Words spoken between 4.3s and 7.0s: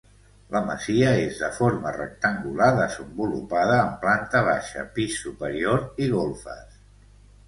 baixa, pis superior i golfes.